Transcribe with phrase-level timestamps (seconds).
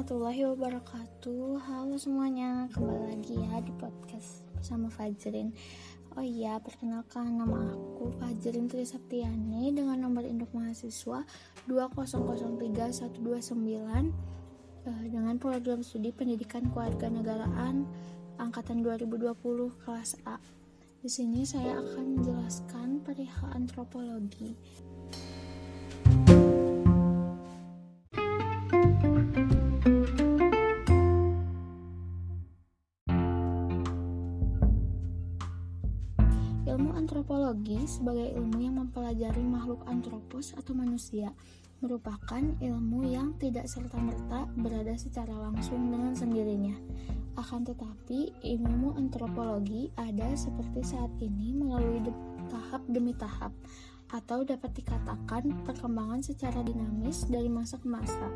[0.00, 5.52] warahmatullahi wabarakatuh Halo semuanya, kembali lagi ya di podcast bersama Fajrin
[6.16, 11.20] Oh iya, perkenalkan nama aku Fajrin Trisaktiani dengan nomor induk mahasiswa
[11.68, 13.12] 2003129
[14.88, 17.84] eh, dengan program studi pendidikan kewarganegaraan
[18.40, 19.36] angkatan 2020
[19.84, 20.40] kelas A.
[21.04, 24.56] Di sini saya akan menjelaskan perihal antropologi.
[37.60, 41.28] Antropologi sebagai ilmu yang mempelajari makhluk antropos atau manusia
[41.84, 46.72] merupakan ilmu yang tidak serta-merta berada secara langsung dengan sendirinya.
[47.36, 52.12] Akan tetapi, ilmu antropologi ada seperti saat ini melalui de
[52.48, 53.52] tahap demi tahap,
[54.08, 58.28] atau dapat dikatakan perkembangan secara dinamis dari masa ke masa.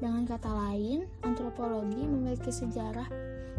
[0.00, 3.04] Dengan kata lain, antropologi memiliki sejarah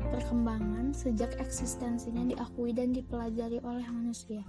[0.10, 4.42] perkembangan sejak eksistensinya diakui dan dipelajari oleh manusia.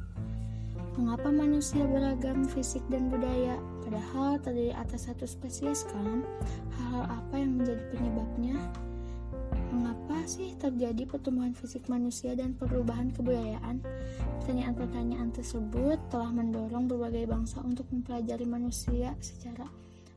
[0.96, 6.24] Mengapa manusia beragam fisik dan budaya, padahal terdiri atas satu spesies kan?
[6.80, 8.56] Hal-hal apa yang menjadi penyebabnya?
[9.72, 13.84] Mengapa sih terjadi pertumbuhan fisik manusia dan perubahan kebudayaan?
[14.40, 19.68] Pertanyaan-pertanyaan tersebut telah mendorong berbagai bangsa untuk mempelajari manusia secara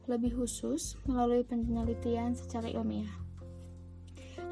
[0.06, 3.26] lebih khusus melalui penelitian secara ilmiah.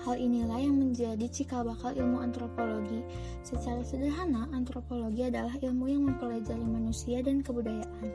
[0.04, 3.00] Hal inilah yang menjadi cikal bakal ilmu antropologi.
[3.40, 8.12] Secara sederhana, antropologi adalah ilmu yang mempelajari manusia dan kebudayaan.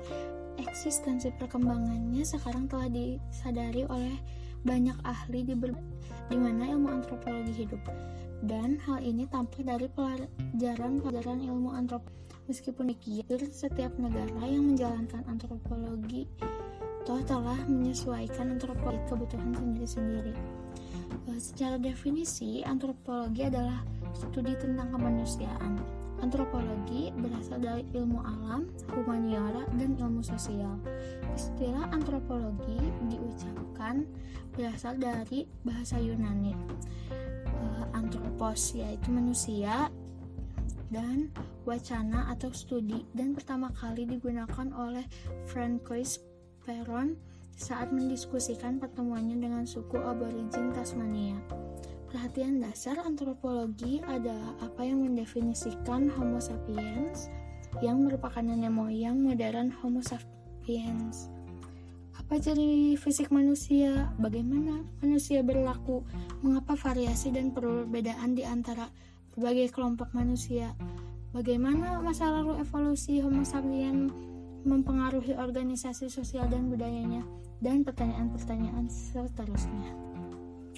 [0.61, 4.21] Eksistensi perkembangannya sekarang telah disadari oleh
[4.69, 5.57] banyak ahli di,
[6.29, 7.81] di mana ilmu antropologi hidup.
[8.45, 12.17] Dan hal ini tampak dari pelajaran-pelajaran ilmu antropologi.
[12.49, 16.25] Meskipun demikian, setiap negara yang menjalankan antropologi
[17.09, 20.37] toh telah menyesuaikan antropologi kebutuhan sendiri-sendiri.
[21.33, 23.81] Eh, secara definisi, antropologi adalah
[24.13, 25.81] studi tentang kemanusiaan.
[26.21, 30.77] Antropologi berasal dari ilmu alam, humaniora, dan ilmu sosial.
[31.33, 32.77] Istilah antropologi
[33.09, 34.05] diucapkan
[34.53, 36.53] berasal dari bahasa Yunani.
[37.49, 39.89] Uh, antropos yaitu manusia
[40.93, 41.33] dan
[41.65, 45.05] wacana atau studi dan pertama kali digunakan oleh
[45.49, 46.28] Francois
[46.69, 47.17] Peron
[47.57, 51.41] saat mendiskusikan pertemuannya dengan suku aborigin Tasmania.
[52.13, 57.33] Perhatian dasar antropologi adalah apa yang mendefinisikan Homo sapiens
[57.81, 61.33] yang merupakan nenek moyang modern Homo sapiens.
[62.21, 64.13] Apa jadi fisik manusia?
[64.21, 66.05] Bagaimana manusia berlaku?
[66.45, 68.93] Mengapa variasi dan perbedaan di antara
[69.33, 70.77] berbagai kelompok manusia?
[71.33, 74.13] Bagaimana masa lalu evolusi Homo sapiens
[74.67, 77.23] mempengaruhi organisasi sosial dan budayanya?
[77.59, 79.91] dan pertanyaan-pertanyaan seterusnya.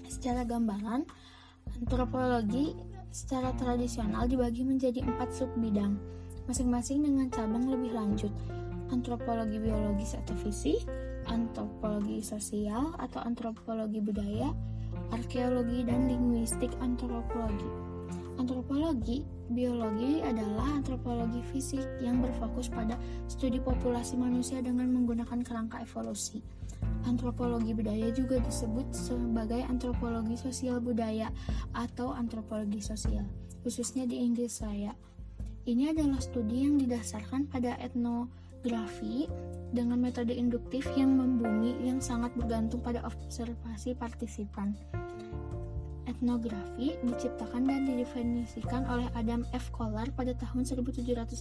[0.08, 1.04] Secara gambaran,
[1.76, 2.72] antropologi
[3.10, 5.98] secara tradisional dibagi menjadi empat sub bidang,
[6.48, 8.32] masing-masing dengan cabang lebih lanjut.
[8.90, 10.82] Antropologi biologis atau fisik,
[11.30, 14.50] antropologi sosial atau antropologi budaya,
[15.14, 17.89] arkeologi dan linguistik antropologi.
[18.40, 19.20] Antropologi
[19.52, 22.96] biologi adalah antropologi fisik yang berfokus pada
[23.28, 26.40] studi populasi manusia dengan menggunakan kerangka evolusi.
[27.04, 31.28] Antropologi budaya juga disebut sebagai antropologi sosial budaya
[31.76, 33.28] atau antropologi sosial,
[33.60, 34.96] khususnya di Inggris Raya.
[35.68, 39.28] Ini adalah studi yang didasarkan pada etnografi
[39.76, 44.72] dengan metode induktif yang membumi yang sangat bergantung pada observasi partisipan
[46.20, 49.72] etnografi diciptakan dan didefinisikan oleh Adam F.
[49.72, 51.40] Kohler pada tahun 1783.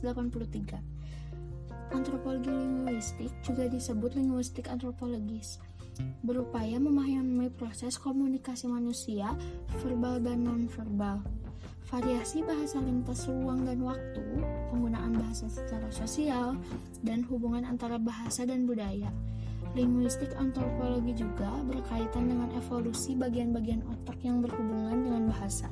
[1.92, 5.60] Antropologi linguistik juga disebut linguistik antropologis,
[6.24, 9.36] berupaya memahami proses komunikasi manusia,
[9.84, 11.20] verbal dan nonverbal.
[11.92, 14.24] Variasi bahasa lintas ruang dan waktu,
[14.72, 16.56] penggunaan bahasa secara sosial,
[17.04, 19.12] dan hubungan antara bahasa dan budaya
[19.78, 25.70] Linguistik antropologi juga berkaitan dengan evolusi bagian-bagian otak yang berhubungan dengan bahasa.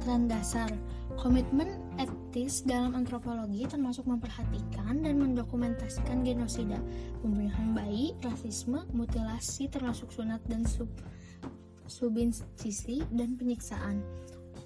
[0.00, 0.72] Tren dasar
[1.20, 1.68] Komitmen
[2.00, 6.80] etis dalam antropologi termasuk memperhatikan dan mendokumentasikan genosida,
[7.20, 10.88] pembunuhan bayi, rasisme, mutilasi termasuk sunat dan sub,
[11.84, 14.00] subinsisi, dan penyiksaan.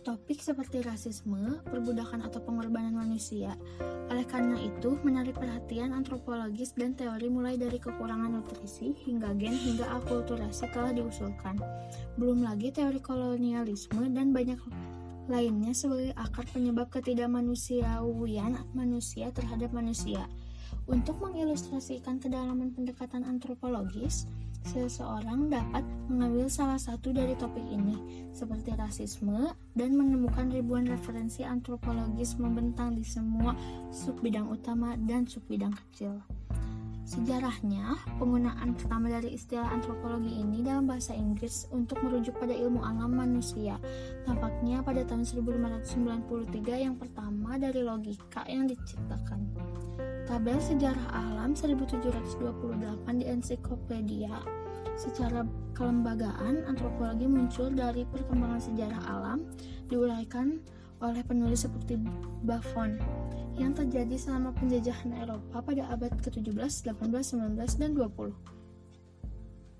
[0.04, 3.56] Topik seperti rasisme, perbudakan atau pengorbanan manusia.
[4.12, 9.88] Oleh karena itu, menarik perhatian antropologis dan teori mulai dari kekurangan nutrisi hingga gen hingga
[9.96, 11.56] akulturasi telah diusulkan.
[12.20, 14.60] Belum lagi teori kolonialisme dan banyak
[15.24, 20.28] lainnya sebagai akar penyebab ketidakmanusiawian manusia terhadap manusia.
[20.84, 24.28] Untuk mengilustrasikan kedalaman pendekatan antropologis,
[24.64, 32.36] seseorang dapat mengambil salah satu dari topik ini, seperti rasisme, dan menemukan ribuan referensi antropologis
[32.40, 33.52] membentang di semua
[33.92, 36.20] subbidang utama dan subbidang kecil.
[37.04, 43.12] Sejarahnya, penggunaan pertama dari istilah antropologi ini dalam bahasa Inggris untuk merujuk pada ilmu alam
[43.12, 43.76] manusia.
[44.24, 49.44] Nampaknya pada tahun 1593 yang pertama dari logika yang diciptakan.
[50.24, 54.32] Tabel Sejarah Alam 1728 di ensiklopedia
[54.96, 55.44] secara
[55.76, 59.44] kelembagaan antropologi muncul dari perkembangan sejarah alam
[59.92, 60.64] diuraikan
[61.04, 62.00] oleh penulis seperti
[62.40, 62.96] Buffon
[63.60, 66.96] yang terjadi selama penjajahan Eropa pada abad ke-17, 18,
[67.60, 68.32] 19, dan 20.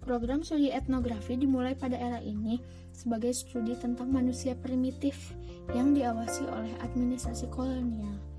[0.05, 2.61] Program studi etnografi dimulai pada era ini
[2.93, 5.32] sebagai studi tentang manusia primitif
[5.73, 8.34] yang diawasi oleh administrasi kolonial.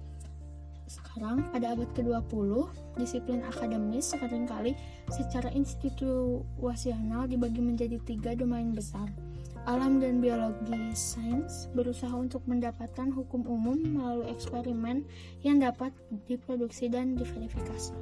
[0.86, 2.70] Sekarang, pada abad ke-20,
[3.02, 4.78] disiplin akademis sering kali
[5.10, 9.10] secara institusional dibagi menjadi tiga domain besar.
[9.66, 15.02] Alam dan biologi sains berusaha untuk mendapatkan hukum umum melalui eksperimen
[15.42, 15.90] yang dapat
[16.30, 17.98] diproduksi dan diverifikasi.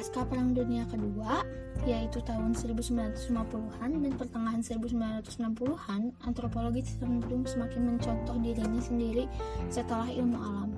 [0.00, 1.44] Pasca Perang Dunia Kedua,
[1.84, 9.28] yaitu tahun 1950-an dan pertengahan 1960-an, antropologi cenderung semakin mencontoh dirinya sendiri
[9.68, 10.72] setelah ilmu alam.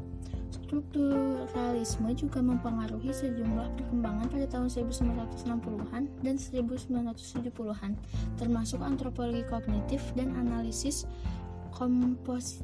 [0.50, 7.94] Strukturalisme juga mempengaruhi sejumlah perkembangan pada tahun 1960-an dan 1970-an,
[8.42, 11.06] termasuk antropologi kognitif dan analisis
[11.70, 12.58] komposisial.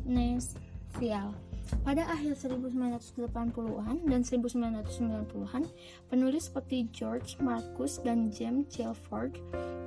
[1.84, 5.64] Pada akhir 1980-an dan 1990-an,
[6.08, 9.40] penulis seperti George Marcus dan James Chelford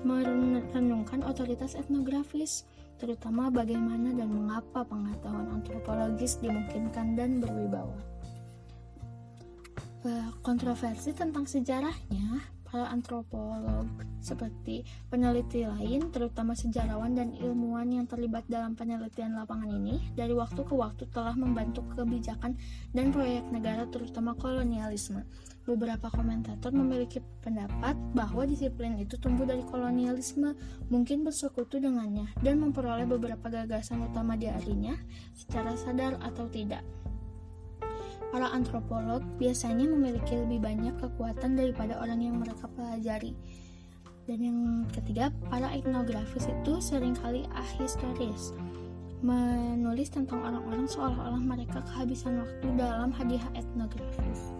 [0.05, 2.65] merenungkan otoritas etnografis,
[3.01, 7.97] terutama bagaimana dan mengapa pengetahuan antropologis dimungkinkan dan berwibawa.
[10.01, 12.41] Eh, kontroversi tentang sejarahnya
[12.71, 13.83] para antropolog
[14.23, 20.63] seperti peneliti lain, terutama sejarawan dan ilmuwan yang terlibat dalam penelitian lapangan ini, dari waktu
[20.63, 22.55] ke waktu telah membantu kebijakan
[22.95, 25.27] dan proyek negara, terutama kolonialisme.
[25.67, 30.55] Beberapa komentator memiliki pendapat bahwa disiplin itu tumbuh dari kolonialisme,
[30.87, 34.95] mungkin bersekutu dengannya, dan memperoleh beberapa gagasan utama darinya
[35.35, 36.81] secara sadar atau tidak.
[38.31, 43.35] Para antropolog biasanya memiliki lebih banyak kekuatan daripada orang yang mereka pelajari.
[44.23, 48.55] Dan yang ketiga, para etnografis itu sering kali ahistoris,
[49.19, 54.55] menulis tentang orang-orang seolah-olah mereka kehabisan waktu dalam hadiah etnografis.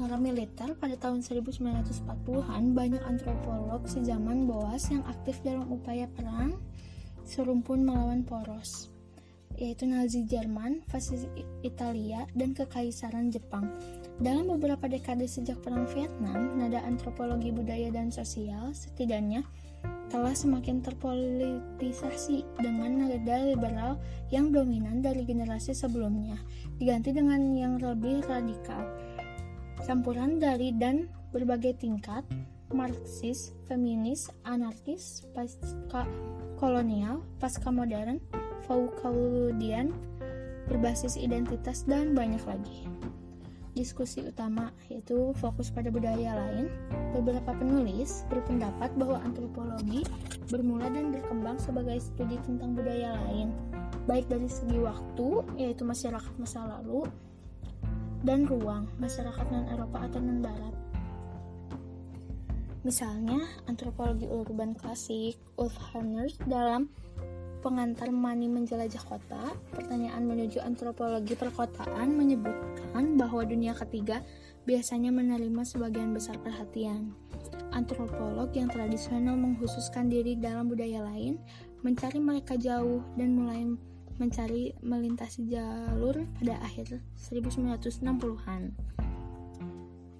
[0.00, 6.56] Para militer pada tahun 1940-an banyak antropolog sejaman Boas yang aktif dalam upaya perang
[7.28, 8.91] serumpun melawan poros
[9.62, 11.30] yaitu Nazi Jerman, fasis
[11.62, 13.70] Italia, dan Kekaisaran Jepang.
[14.18, 19.46] Dalam beberapa dekade sejak Perang Vietnam, nada antropologi budaya dan sosial setidaknya
[20.10, 24.02] telah semakin terpolitisasi dengan nada liberal
[24.34, 26.42] yang dominan dari generasi sebelumnya,
[26.82, 28.82] diganti dengan yang lebih radikal.
[29.86, 32.26] Campuran dari dan berbagai tingkat,
[32.74, 36.04] Marxis, feminis, anarkis, pasca
[36.58, 38.20] kolonial, pasca modern,
[38.72, 39.92] Foucauldian,
[40.64, 42.88] berbasis identitas, dan banyak lagi.
[43.76, 46.72] Diskusi utama yaitu fokus pada budaya lain.
[47.12, 50.08] Beberapa penulis berpendapat bahwa antropologi
[50.48, 53.52] bermula dan berkembang sebagai studi tentang budaya lain,
[54.08, 57.04] baik dari segi waktu, yaitu masyarakat masa lalu,
[58.24, 60.74] dan ruang, masyarakat non-Eropa atau non-Barat.
[62.88, 63.36] Misalnya,
[63.68, 66.88] antropologi urban klasik Ulf Horner dalam
[67.62, 74.26] pengantar Mani menjelajah kota, pertanyaan menuju antropologi perkotaan menyebutkan bahwa dunia ketiga
[74.66, 77.14] biasanya menerima sebagian besar perhatian.
[77.70, 81.38] Antropolog yang tradisional menghususkan diri dalam budaya lain,
[81.86, 83.64] mencari mereka jauh dan mulai
[84.20, 88.62] mencari melintasi jalur pada akhir 1960-an.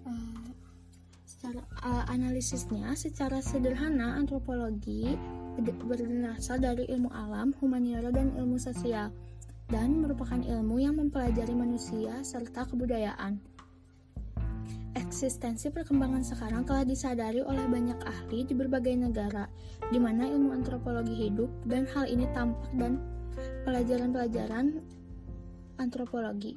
[0.08, 0.49] Uh,
[1.26, 5.14] secara uh, analisisnya, secara sederhana antropologi
[6.42, 9.14] berasal dari ilmu alam, humaniora, dan ilmu sosial,
[9.71, 13.38] dan merupakan ilmu yang mempelajari manusia serta kebudayaan.
[14.92, 19.49] Eksistensi perkembangan sekarang telah disadari oleh banyak ahli di berbagai negara,
[19.88, 23.00] di mana ilmu antropologi hidup, dan hal ini tampak dan
[23.64, 24.80] pelajaran-pelajaran
[25.83, 26.55] antropologi.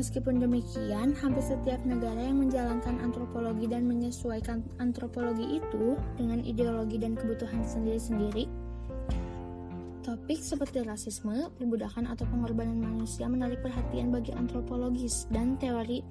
[0.00, 7.12] Meskipun demikian, hampir setiap negara yang menjalankan antropologi dan menyesuaikan antropologi itu dengan ideologi dan
[7.12, 8.48] kebutuhan sendiri-sendiri
[10.02, 16.02] Topik seperti rasisme, perbudakan atau pengorbanan manusia menarik perhatian bagi antropologis dan teori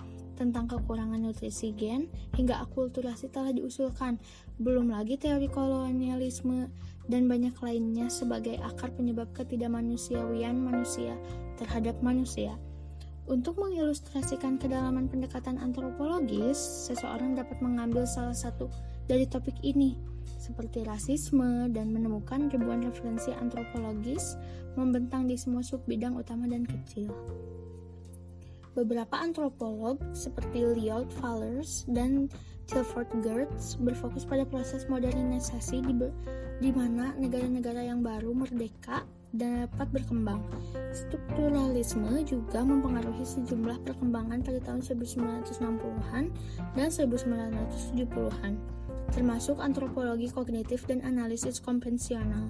[0.42, 4.18] tentang kekurangan nutrisi gen hingga akulturasi telah diusulkan.
[4.58, 6.66] Belum lagi teori kolonialisme
[7.06, 11.14] dan banyak lainnya sebagai akar penyebab ketidakmanusiawian manusia
[11.62, 12.58] terhadap manusia.
[13.30, 16.58] Untuk mengilustrasikan kedalaman pendekatan antropologis,
[16.90, 18.66] seseorang dapat mengambil salah satu
[19.06, 19.94] dari topik ini,
[20.42, 24.42] seperti rasisme dan menemukan ribuan referensi antropologis
[24.74, 27.14] membentang di semua sub bidang utama dan kecil.
[28.72, 32.32] Beberapa antropolog seperti Lloyd Fallers dan
[32.72, 36.08] Tilford Gertz berfokus pada proses modernisasi di,
[36.64, 39.04] di mana negara-negara yang baru merdeka
[39.36, 40.40] dapat berkembang.
[40.96, 46.24] Strukturalisme juga mempengaruhi sejumlah perkembangan pada tahun 1960-an
[46.76, 48.54] dan 1970-an
[49.12, 52.48] termasuk antropologi kognitif dan analisis konvensional.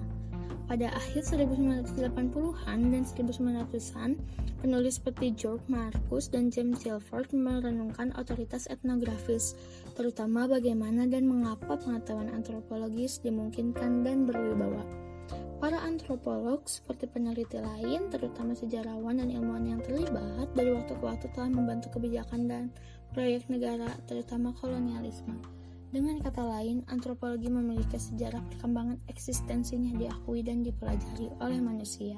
[0.72, 4.16] Pada akhir 1980-an dan 1900-an,
[4.64, 9.52] penulis seperti George Marcus dan James Tilford merenungkan otoritas etnografis,
[9.92, 14.80] terutama bagaimana dan mengapa pengetahuan antropologis dimungkinkan dan berwibawa.
[15.60, 21.28] Para antropolog seperti peneliti lain, terutama sejarawan dan ilmuwan yang terlibat, dari waktu ke waktu
[21.36, 22.64] telah membantu kebijakan dan
[23.12, 25.36] proyek negara, terutama kolonialisme.
[25.92, 32.16] Dengan kata lain, antropologi memiliki sejarah perkembangan eksistensinya diakui dan dipelajari oleh manusia.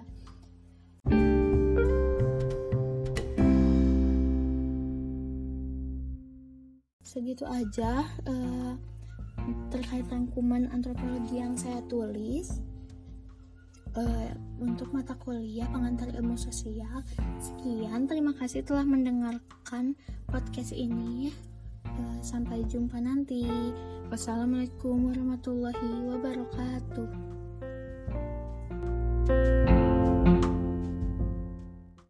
[7.03, 8.79] Segitu aja uh,
[9.75, 12.63] terkait rangkuman antropologi yang saya tulis.
[13.99, 14.31] Uh,
[14.63, 17.03] untuk mata kuliah pengantar ilmu sosial.
[17.43, 19.99] Sekian, terima kasih telah mendengarkan
[20.31, 21.35] podcast ini.
[22.25, 23.47] Sampai jumpa nanti.
[24.13, 27.09] Wassalamualaikum warahmatullahi wabarakatuh.